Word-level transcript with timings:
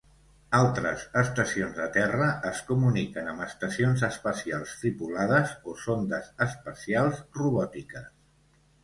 Altres 0.59 1.01
estacions 1.21 1.75
de 1.81 1.83
terra 1.97 2.29
es 2.51 2.61
comuniquen 2.69 3.29
amb 3.33 3.43
estacions 3.47 4.05
espacials 4.07 4.73
tripulades 4.79 5.53
o 5.73 5.77
sondes 5.83 6.33
espacials 6.47 7.21
robòtiques. 7.43 8.09